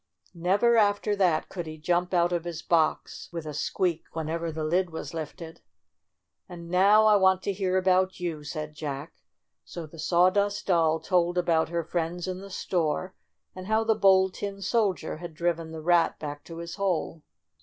[0.33, 4.63] Never after that could he jump out of his box with a squeak whenever the
[4.63, 5.61] lid was lifted.
[6.49, 9.13] "And now I want to hear about you," said J ack.
[9.63, 13.13] So the Sawdust Doll told about her friends in the store,
[13.55, 17.21] and how the Bold Tin Soldier had driven the rat back to his hole.